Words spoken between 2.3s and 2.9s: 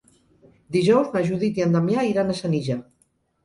a Senija.